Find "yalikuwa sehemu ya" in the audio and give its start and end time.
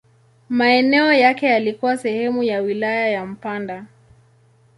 1.45-2.61